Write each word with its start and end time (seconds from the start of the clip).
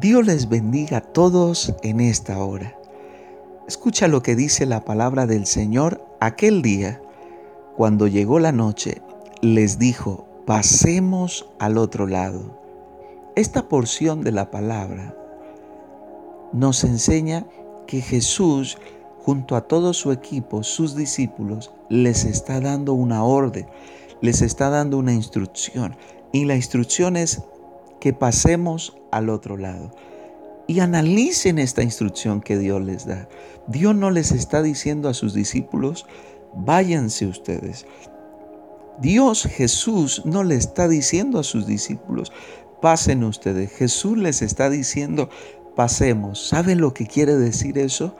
Dios 0.00 0.26
les 0.26 0.50
bendiga 0.50 0.98
a 0.98 1.00
todos 1.00 1.74
en 1.82 2.00
esta 2.00 2.44
hora. 2.44 2.78
Escucha 3.66 4.08
lo 4.08 4.22
que 4.22 4.36
dice 4.36 4.66
la 4.66 4.84
palabra 4.84 5.24
del 5.26 5.46
Señor 5.46 6.04
aquel 6.20 6.60
día, 6.60 7.00
cuando 7.78 8.06
llegó 8.06 8.38
la 8.38 8.52
noche, 8.52 9.00
les 9.40 9.78
dijo, 9.78 10.26
pasemos 10.44 11.48
al 11.58 11.78
otro 11.78 12.06
lado. 12.06 12.60
Esta 13.36 13.70
porción 13.70 14.22
de 14.22 14.32
la 14.32 14.50
palabra 14.50 15.16
nos 16.52 16.84
enseña 16.84 17.46
que 17.86 18.02
Jesús, 18.02 18.76
junto 19.20 19.56
a 19.56 19.62
todo 19.62 19.94
su 19.94 20.12
equipo, 20.12 20.62
sus 20.62 20.94
discípulos, 20.94 21.72
les 21.88 22.26
está 22.26 22.60
dando 22.60 22.92
una 22.92 23.24
orden, 23.24 23.66
les 24.20 24.42
está 24.42 24.68
dando 24.68 24.98
una 24.98 25.14
instrucción. 25.14 25.96
Y 26.32 26.44
la 26.44 26.54
instrucción 26.54 27.16
es 27.16 27.40
que 28.06 28.12
pasemos 28.12 28.96
al 29.10 29.28
otro 29.28 29.56
lado. 29.56 29.90
Y 30.68 30.78
analicen 30.78 31.58
esta 31.58 31.82
instrucción 31.82 32.40
que 32.40 32.56
Dios 32.56 32.80
les 32.80 33.04
da. 33.04 33.28
Dios 33.66 33.96
no 33.96 34.12
les 34.12 34.30
está 34.30 34.62
diciendo 34.62 35.08
a 35.08 35.12
sus 35.12 35.34
discípulos, 35.34 36.06
váyanse 36.54 37.26
ustedes. 37.26 37.84
Dios 39.00 39.42
Jesús 39.42 40.22
no 40.24 40.44
le 40.44 40.54
está 40.54 40.86
diciendo 40.86 41.40
a 41.40 41.42
sus 41.42 41.66
discípulos, 41.66 42.30
pasen 42.80 43.24
ustedes. 43.24 43.72
Jesús 43.72 44.16
les 44.16 44.40
está 44.40 44.70
diciendo, 44.70 45.28
pasemos. 45.74 46.46
¿Saben 46.46 46.80
lo 46.80 46.94
que 46.94 47.08
quiere 47.08 47.34
decir 47.34 47.76
eso? 47.76 48.14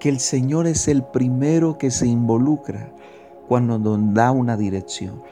Que 0.00 0.08
el 0.08 0.18
Señor 0.18 0.66
es 0.66 0.88
el 0.88 1.04
primero 1.04 1.78
que 1.78 1.92
se 1.92 2.08
involucra 2.08 2.92
cuando 3.46 3.78
nos 3.78 4.14
da 4.14 4.32
una 4.32 4.56
dirección, 4.56 5.22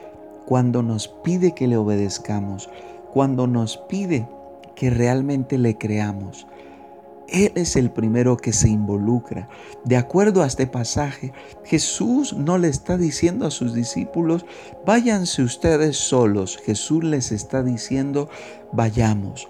cuando 0.47 0.85
nos 0.85 1.09
pide 1.09 1.57
que 1.57 1.67
le 1.67 1.77
obedezcamos, 1.77 2.71
cuando 3.17 3.47
nos 3.47 3.79
pide 3.79 4.29
que 4.75 4.91
realmente 4.91 5.57
le 5.57 5.79
creamos. 5.79 6.47
Él 7.29 7.51
es 7.55 7.75
el 7.77 7.91
primero 7.91 8.37
que 8.37 8.53
se 8.53 8.69
involucra. 8.69 9.49
De 9.87 9.97
acuerdo 9.97 10.43
a 10.43 10.47
este 10.47 10.67
pasaje, 10.67 11.33
Jesús 11.65 12.35
no 12.35 12.59
le 12.59 12.69
está 12.69 12.99
diciendo 12.99 13.47
a 13.47 13.51
sus 13.51 13.73
discípulos, 13.73 14.45
váyanse 14.85 15.43
ustedes 15.43 15.97
solos. 15.97 16.59
Jesús 16.59 17.05
les 17.05 17.33
está 17.33 17.63
diciendo, 17.63 18.29
vayamos. 18.75 19.49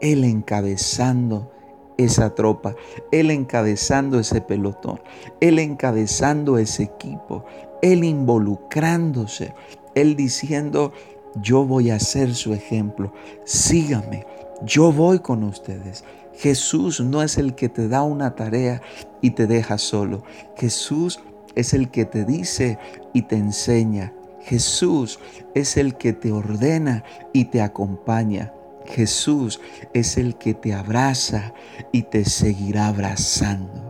Él 0.00 0.22
encabezando 0.22 1.50
esa 1.96 2.36
tropa, 2.36 2.76
Él 3.10 3.32
encabezando 3.32 4.20
ese 4.20 4.40
pelotón, 4.40 5.00
Él 5.40 5.58
encabezando 5.58 6.58
ese 6.58 6.84
equipo, 6.84 7.44
Él 7.82 8.04
involucrándose, 8.04 9.52
Él 9.96 10.14
diciendo, 10.14 10.92
yo 11.36 11.64
voy 11.64 11.90
a 11.90 11.98
ser 11.98 12.34
su 12.34 12.52
ejemplo. 12.54 13.12
Sígame. 13.44 14.26
Yo 14.62 14.92
voy 14.92 15.20
con 15.20 15.42
ustedes. 15.44 16.04
Jesús 16.34 17.00
no 17.00 17.22
es 17.22 17.38
el 17.38 17.54
que 17.54 17.68
te 17.68 17.88
da 17.88 18.02
una 18.02 18.34
tarea 18.34 18.80
y 19.20 19.32
te 19.32 19.46
deja 19.46 19.78
solo. 19.78 20.22
Jesús 20.56 21.20
es 21.54 21.74
el 21.74 21.90
que 21.90 22.04
te 22.04 22.24
dice 22.24 22.78
y 23.12 23.22
te 23.22 23.36
enseña. 23.36 24.12
Jesús 24.42 25.18
es 25.54 25.76
el 25.76 25.96
que 25.96 26.12
te 26.12 26.32
ordena 26.32 27.04
y 27.32 27.46
te 27.46 27.60
acompaña. 27.60 28.52
Jesús 28.86 29.60
es 29.92 30.16
el 30.16 30.36
que 30.36 30.54
te 30.54 30.72
abraza 30.72 31.52
y 31.92 32.02
te 32.02 32.24
seguirá 32.24 32.88
abrazando. 32.88 33.89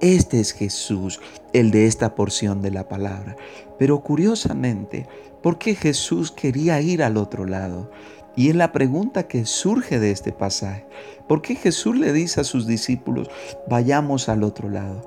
Este 0.00 0.40
es 0.40 0.52
Jesús, 0.52 1.20
el 1.52 1.70
de 1.70 1.86
esta 1.86 2.14
porción 2.14 2.62
de 2.62 2.70
la 2.70 2.88
palabra. 2.88 3.36
Pero 3.78 4.02
curiosamente, 4.02 5.06
¿por 5.42 5.58
qué 5.58 5.74
Jesús 5.74 6.32
quería 6.32 6.80
ir 6.80 7.02
al 7.02 7.16
otro 7.16 7.46
lado? 7.46 7.90
Y 8.36 8.48
es 8.50 8.56
la 8.56 8.72
pregunta 8.72 9.28
que 9.28 9.46
surge 9.46 10.00
de 10.00 10.10
este 10.10 10.32
pasaje. 10.32 10.86
¿Por 11.28 11.40
qué 11.40 11.54
Jesús 11.54 11.96
le 11.96 12.12
dice 12.12 12.40
a 12.40 12.44
sus 12.44 12.66
discípulos, 12.66 13.30
vayamos 13.68 14.28
al 14.28 14.42
otro 14.42 14.68
lado? 14.68 15.02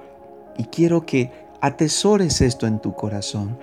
Y 0.58 0.66
quiero 0.66 1.06
que 1.06 1.32
atesores 1.60 2.40
esto 2.40 2.66
en 2.66 2.80
tu 2.80 2.94
corazón. 2.94 3.60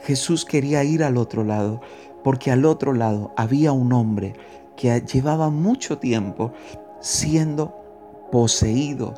Jesús 0.00 0.44
quería 0.44 0.82
ir 0.82 1.04
al 1.04 1.18
otro 1.18 1.44
lado 1.44 1.82
porque 2.22 2.50
al 2.50 2.64
otro 2.64 2.94
lado 2.94 3.32
había 3.36 3.72
un 3.72 3.92
hombre 3.92 4.34
que 4.76 5.00
llevaba 5.02 5.50
mucho 5.50 5.98
tiempo 5.98 6.52
siendo 7.00 7.84
poseído 8.32 9.14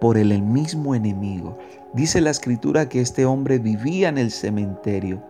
por 0.00 0.18
el 0.18 0.42
mismo 0.42 0.94
enemigo. 0.94 1.58
Dice 1.92 2.20
la 2.20 2.30
escritura 2.30 2.88
que 2.88 3.00
este 3.00 3.24
hombre 3.24 3.58
vivía 3.58 4.08
en 4.08 4.18
el 4.18 4.30
cementerio 4.30 5.22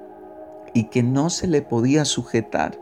y 0.75 0.85
que 0.85 1.03
no 1.03 1.31
se 1.31 1.47
le 1.47 1.63
podía 1.63 2.05
sujetar. 2.05 2.79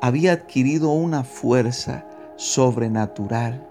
Había 0.00 0.32
adquirido 0.32 0.90
una 0.90 1.24
fuerza 1.24 2.06
sobrenatural. 2.36 3.66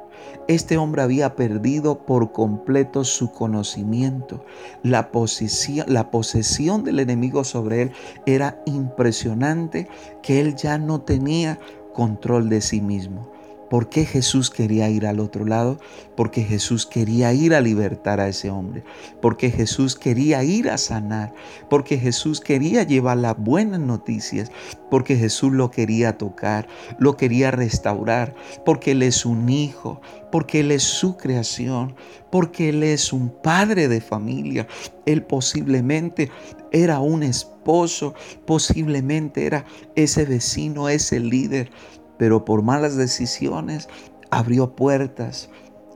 Este 0.48 0.78
hombre 0.78 1.02
había 1.02 1.36
perdido 1.36 2.06
por 2.06 2.32
completo 2.32 3.04
su 3.04 3.32
conocimiento. 3.32 4.44
La 4.82 5.12
posesión, 5.12 5.86
la 5.90 6.12
posesión 6.12 6.84
del 6.84 7.00
enemigo 7.00 7.44
sobre 7.44 7.84
él 7.84 7.92
era 8.26 8.62
impresionante 8.66 9.88
que 10.22 10.42
él 10.42 10.56
ya 10.56 10.78
no 10.78 11.02
tenía 11.02 11.60
control 11.94 12.50
de 12.50 12.62
sí 12.62 12.82
mismo. 12.82 13.33
¿Por 13.74 13.90
qué 13.90 14.06
Jesús 14.06 14.52
quería 14.52 14.88
ir 14.88 15.08
al 15.08 15.20
otro 15.20 15.46
lado? 15.46 15.80
Porque 16.16 16.44
Jesús 16.44 16.86
quería 16.86 17.34
ir 17.34 17.56
a 17.56 17.60
libertar 17.60 18.20
a 18.20 18.28
ese 18.28 18.52
hombre. 18.52 18.84
Porque 19.20 19.50
Jesús 19.50 19.96
quería 19.96 20.44
ir 20.44 20.70
a 20.70 20.78
sanar. 20.78 21.34
Porque 21.72 21.98
Jesús 21.98 22.40
quería 22.40 22.84
llevar 22.84 23.18
las 23.18 23.36
buenas 23.36 23.80
noticias. 23.80 24.52
Porque 24.92 25.16
Jesús 25.16 25.54
lo 25.54 25.72
quería 25.72 26.20
tocar, 26.20 26.68
lo 27.00 27.18
quería 27.18 27.50
restaurar. 27.50 28.36
Porque 28.64 28.92
Él 28.92 29.02
es 29.02 29.26
un 29.26 29.50
hijo. 29.50 30.00
Porque 30.32 30.60
Él 30.60 30.70
es 30.70 30.84
su 30.84 31.18
creación. 31.18 31.96
Porque 32.32 32.70
Él 32.70 32.84
es 32.84 33.12
un 33.12 33.30
padre 33.42 33.88
de 33.88 34.02
familia. 34.02 34.68
Él 35.08 35.24
posiblemente 35.24 36.30
era 36.72 37.00
un 37.00 37.24
esposo. 37.24 38.14
Posiblemente 38.46 39.48
era 39.48 39.66
ese 39.96 40.26
vecino, 40.26 40.90
ese 40.90 41.20
líder 41.20 41.72
pero 42.18 42.46
por 42.46 42.62
malas 42.62 42.96
decisiones 42.96 43.88
abrió 44.30 44.76
puertas. 44.76 45.50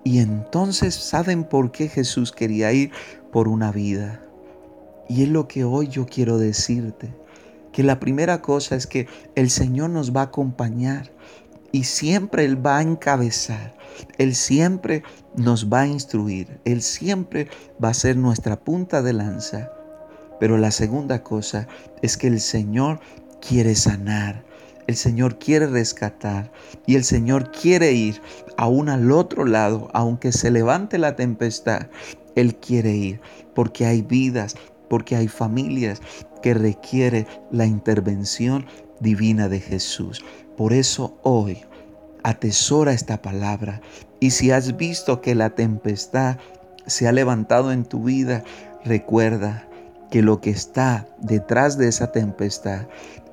Y 0.04 0.20
entonces, 0.20 0.96
¿saben 0.96 1.44
por 1.44 1.72
qué 1.72 1.90
Jesús 1.90 2.32
quería 2.32 2.72
ir 2.72 2.92
por 3.32 3.48
una 3.48 3.72
vida? 3.72 4.22
Y 5.10 5.24
es 5.24 5.30
lo 5.30 5.48
que 5.48 5.64
hoy 5.64 5.88
yo 5.88 6.06
quiero 6.06 6.38
decirte, 6.38 7.14
que 7.72 7.84
la 7.84 8.00
primera 8.00 8.42
cosa 8.42 8.76
es 8.76 8.88
que 8.88 9.08
el 9.36 9.50
Señor 9.50 9.90
nos 9.90 10.16
va 10.16 10.22
a 10.22 10.26
acompañar 10.26 11.12
y 11.72 11.84
siempre 11.84 12.46
Él 12.46 12.66
va 12.66 12.78
a 12.78 12.82
encabezar, 12.82 13.78
Él 14.18 14.34
siempre 14.34 15.04
nos 15.36 15.72
va 15.72 15.82
a 15.82 15.88
instruir, 15.88 16.60
Él 16.66 16.82
siempre 16.82 17.48
va 17.84 17.90
a 17.90 17.94
ser 17.94 18.18
nuestra 18.18 18.60
punta 18.60 19.02
de 19.02 19.14
lanza. 19.14 19.72
Pero 20.40 20.58
la 20.58 20.72
segunda 20.72 21.24
cosa 21.24 21.68
es 22.02 22.18
que 22.18 22.28
el 22.28 22.40
Señor 22.40 23.00
quiere 23.48 23.76
sanar, 23.76 24.44
el 24.88 24.96
Señor 24.96 25.38
quiere 25.38 25.68
rescatar 25.68 26.52
y 26.86 26.96
el 26.96 27.04
Señor 27.04 27.52
quiere 27.52 27.92
ir 27.92 28.22
aún 28.58 28.90
al 28.90 29.12
otro 29.12 29.46
lado, 29.46 29.90
aunque 29.94 30.32
se 30.32 30.50
levante 30.50 30.98
la 30.98 31.16
tempestad. 31.16 31.88
Él 32.36 32.56
quiere 32.56 32.92
ir 32.92 33.22
porque 33.54 33.86
hay 33.86 34.02
vidas, 34.02 34.56
porque 34.90 35.16
hay 35.16 35.28
familias 35.28 36.02
que 36.42 36.54
requiere 36.54 37.28
la 37.52 37.66
intervención 37.66 38.66
divina 39.00 39.50
de 39.50 39.60
Jesús. 39.60 40.24
Por 40.56 40.74
eso 40.74 41.20
hoy 41.24 41.60
atesora 42.24 42.94
esta 42.94 43.22
palabra 43.22 43.82
y 44.20 44.32
si 44.32 44.52
has 44.52 44.78
visto 44.78 45.22
que 45.22 45.36
la 45.36 45.52
tempestad 45.52 46.38
se 46.86 47.08
ha 47.08 47.12
levantado 47.12 47.72
en 47.72 47.84
tu 47.84 48.04
vida, 48.04 48.44
recuerda 48.86 49.68
que 50.10 50.22
lo 50.22 50.40
que 50.40 50.50
está 50.50 51.08
detrás 51.20 51.78
de 51.78 51.90
esa 51.90 52.12
tempestad 52.12 52.88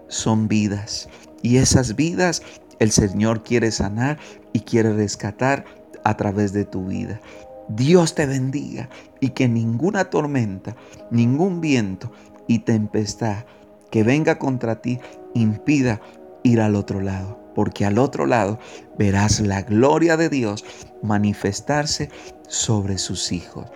son 0.08 0.48
vidas, 0.48 1.08
y 1.44 1.58
esas 1.58 1.94
vidas 1.94 2.42
el 2.78 2.90
Señor 2.90 3.44
quiere 3.44 3.70
sanar 3.70 4.18
y 4.54 4.60
quiere 4.60 4.94
rescatar 4.94 5.66
a 6.02 6.16
través 6.16 6.54
de 6.54 6.64
tu 6.64 6.86
vida. 6.86 7.20
Dios 7.68 8.14
te 8.14 8.24
bendiga 8.26 8.88
y 9.20 9.30
que 9.30 9.46
ninguna 9.46 10.06
tormenta, 10.06 10.74
ningún 11.10 11.60
viento 11.60 12.10
y 12.48 12.60
tempestad 12.60 13.44
que 13.90 14.02
venga 14.02 14.38
contra 14.38 14.80
ti 14.80 14.98
impida 15.34 16.00
ir 16.42 16.62
al 16.62 16.76
otro 16.76 17.00
lado, 17.00 17.38
porque 17.54 17.84
al 17.84 17.98
otro 17.98 18.26
lado 18.26 18.58
verás 18.98 19.40
la 19.40 19.62
gloria 19.62 20.16
de 20.16 20.30
Dios 20.30 20.64
manifestarse 21.02 22.08
sobre 22.48 22.96
sus 22.96 23.32
hijos. 23.32 23.66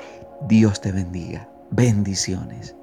Dios 0.48 0.80
te 0.80 0.90
bendiga. 0.90 1.50
Bendiciones. 1.70 2.77